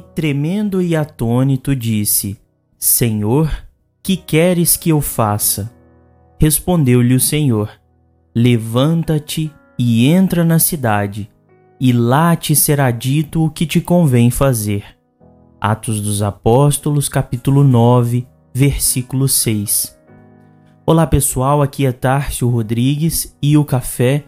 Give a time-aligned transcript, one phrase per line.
[0.00, 2.38] tremendo e atônito, disse:
[2.78, 3.50] Senhor,
[4.02, 5.72] que queres que eu faça?
[6.40, 7.70] Respondeu-lhe o Senhor:
[8.34, 11.30] Levanta-te e entra na cidade,
[11.80, 14.84] e lá te será dito o que te convém fazer.
[15.60, 19.98] Atos dos Apóstolos, capítulo 9, versículo 6.
[20.86, 24.24] Olá pessoal, aqui é Tárcio Rodrigues e o café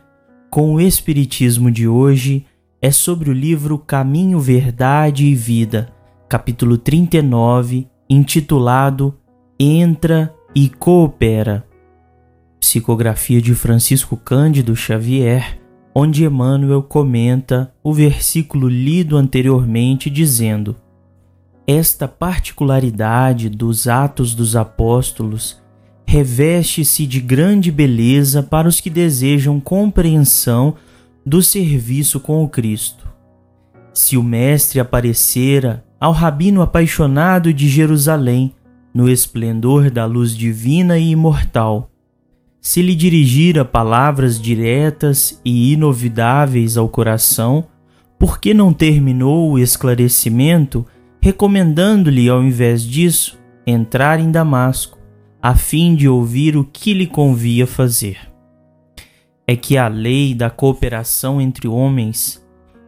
[0.51, 2.45] com o Espiritismo de hoje
[2.83, 5.93] é sobre o livro Caminho, Verdade e Vida,
[6.29, 9.15] capítulo 39, intitulado
[9.59, 11.67] Entra e Coopera.
[12.59, 15.61] Psicografia de Francisco Cândido Xavier,
[15.95, 20.75] onde Emmanuel comenta o versículo lido anteriormente dizendo:
[21.67, 25.61] Esta particularidade dos Atos dos Apóstolos
[26.07, 30.77] reveste-se de grande beleza para os que desejam compreensão
[31.25, 33.09] do serviço com o Cristo.
[33.93, 38.55] Se o Mestre aparecera ao rabino apaixonado de Jerusalém
[38.93, 41.91] no esplendor da luz divina e imortal,
[42.61, 47.67] se lhe dirigira palavras diretas e inovidáveis ao coração,
[48.19, 50.87] por que não terminou o esclarecimento
[51.23, 54.99] recomendando-lhe, ao invés disso, entrar em Damasco,
[55.43, 58.30] a fim de ouvir o que lhe convia fazer?
[59.51, 62.41] É que a lei da cooperação entre homens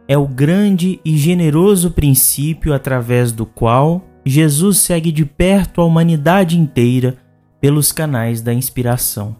[0.07, 6.57] é o grande e generoso princípio através do qual Jesus segue de perto a humanidade
[6.57, 7.17] inteira
[7.59, 9.35] pelos canais da inspiração.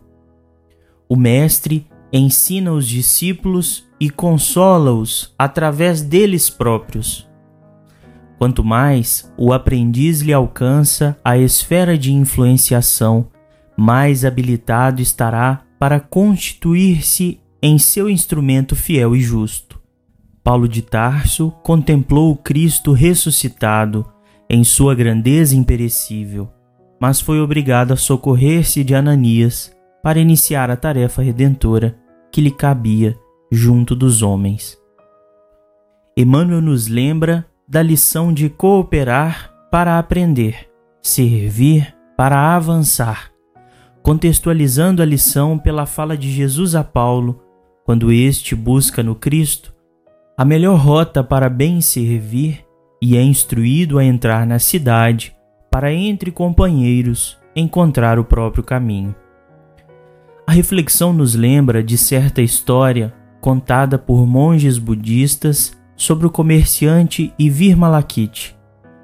[1.07, 7.25] O Mestre ensina os discípulos e consola-os através deles próprios.
[8.37, 13.29] Quanto mais o aprendiz lhe alcança a esfera de influenciação,
[13.77, 19.81] mais habilitado estará para constituir-se em seu instrumento fiel e justo.
[20.41, 24.05] Paulo de Tarso contemplou o Cristo ressuscitado
[24.49, 26.49] em sua grandeza imperecível,
[27.01, 31.99] mas foi obrigado a socorrer-se de Ananias para iniciar a tarefa redentora
[32.31, 33.13] que lhe cabia
[33.51, 34.77] junto dos homens.
[36.15, 40.69] Emmanuel nos lembra da lição de cooperar para aprender,
[41.01, 43.32] servir para avançar,
[44.03, 47.41] contextualizando a lição pela fala de Jesus a Paulo,
[47.85, 49.73] quando este busca no Cristo
[50.37, 52.65] a melhor rota para bem servir
[53.01, 55.33] e é instruído a entrar na cidade
[55.71, 59.15] para, entre companheiros, encontrar o próprio caminho.
[60.45, 67.77] A reflexão nos lembra de certa história contada por monges budistas sobre o comerciante Ivir
[67.77, 68.57] Malakit,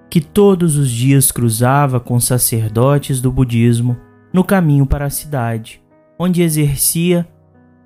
[0.09, 3.95] que todos os dias cruzava com sacerdotes do budismo
[4.33, 5.81] no caminho para a cidade,
[6.17, 7.27] onde exercia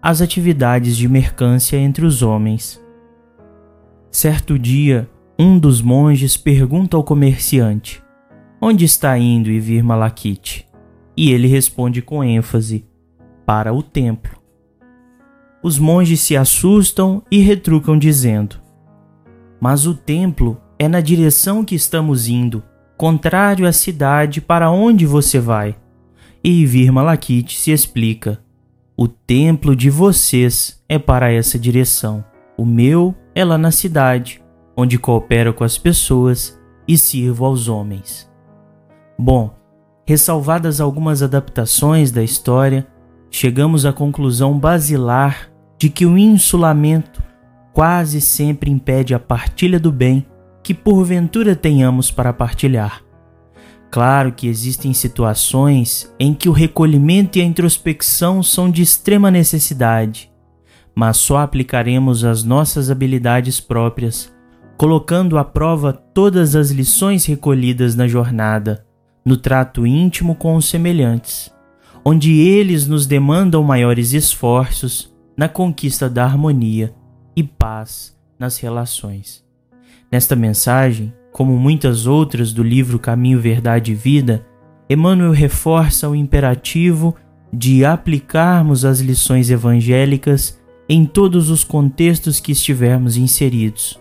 [0.01, 2.83] as atividades de mercância entre os homens.
[4.11, 5.09] Certo dia,
[5.39, 8.03] um dos monges pergunta ao comerciante:
[8.61, 10.67] Onde está indo Ivir Malakit?
[11.15, 12.85] E ele responde com ênfase:
[13.45, 14.37] para o templo.
[15.61, 18.57] Os monges se assustam e retrucam, dizendo:
[19.59, 22.63] Mas o templo é na direção que estamos indo,
[22.97, 25.75] contrário à cidade para onde você vai.
[26.43, 28.41] E Vir Malakit se explica:
[28.97, 32.23] O templo de vocês é para essa direção,
[32.57, 34.43] o meu é lá na cidade,
[34.75, 38.29] onde coopero com as pessoas e sirvo aos homens.
[39.17, 39.55] Bom,
[40.05, 42.85] ressalvadas algumas adaptações da história,
[43.31, 45.49] chegamos à conclusão basilar
[45.79, 47.23] de que o insulamento
[47.71, 50.25] quase sempre impede a partilha do bem
[50.61, 53.02] que porventura tenhamos para partilhar.
[53.93, 60.31] Claro que existem situações em que o recolhimento e a introspecção são de extrema necessidade,
[60.95, 64.33] mas só aplicaremos as nossas habilidades próprias,
[64.75, 68.83] colocando à prova todas as lições recolhidas na jornada,
[69.23, 71.53] no trato íntimo com os semelhantes
[72.06, 76.94] onde eles nos demandam maiores esforços na conquista da harmonia
[77.35, 79.44] e paz nas relações.
[80.12, 84.45] Nesta mensagem, como muitas outras do livro Caminho, Verdade e Vida,
[84.89, 87.13] Emmanuel reforça o imperativo
[87.51, 90.57] de aplicarmos as lições evangélicas
[90.88, 94.00] em todos os contextos que estivermos inseridos,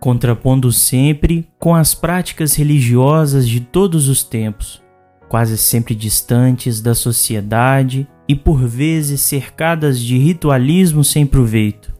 [0.00, 4.86] contrapondo sempre com as práticas religiosas de todos os tempos
[5.28, 11.94] quase sempre distantes da sociedade e por vezes cercadas de ritualismo sem proveito.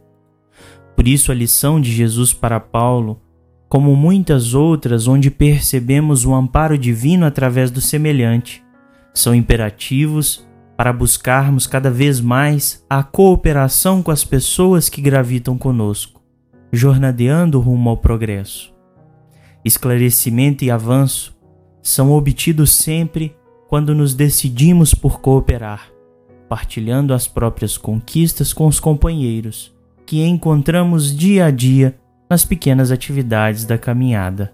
[0.94, 3.20] Por isso, a lição de Jesus para Paulo,
[3.68, 8.64] como muitas outras onde percebemos o amparo divino através do semelhante,
[9.12, 10.46] são imperativos
[10.76, 16.20] para buscarmos cada vez mais a cooperação com as pessoas que gravitam conosco,
[16.70, 18.74] jornadeando rumo ao progresso.
[19.64, 21.36] esclarecimento e avanço
[21.82, 23.34] são obtidos sempre
[23.69, 25.90] quando nos decidimos por cooperar,
[26.48, 29.74] partilhando as próprias conquistas com os companheiros
[30.04, 31.98] que encontramos dia a dia
[32.28, 34.52] nas pequenas atividades da caminhada.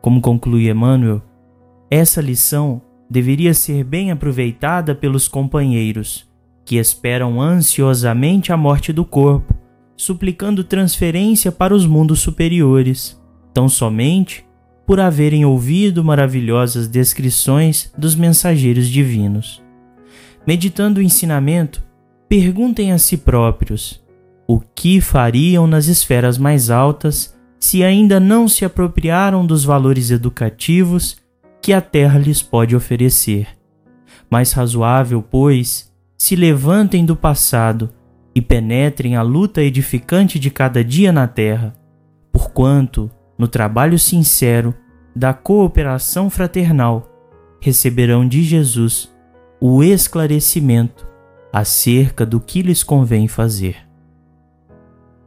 [0.00, 1.22] Como conclui Emmanuel,
[1.90, 6.28] essa lição deveria ser bem aproveitada pelos companheiros
[6.64, 9.54] que esperam ansiosamente a morte do corpo,
[9.96, 13.20] suplicando transferência para os mundos superiores,
[13.54, 14.44] tão somente
[14.84, 19.62] por haverem ouvido maravilhosas descrições dos mensageiros divinos.
[20.46, 21.82] Meditando o ensinamento,
[22.28, 24.04] perguntem a si próprios
[24.46, 31.16] o que fariam nas esferas mais altas se ainda não se apropriaram dos valores educativos
[31.60, 33.48] que a terra lhes pode oferecer.
[34.30, 37.90] Mais razoável, pois, se levantem do passado
[38.34, 41.74] e penetrem a luta edificante de cada dia na terra,
[42.32, 44.74] porquanto, no trabalho sincero
[45.14, 47.10] da cooperação fraternal,
[47.60, 49.10] receberão de Jesus
[49.60, 51.06] o esclarecimento
[51.52, 53.85] acerca do que lhes convém fazer.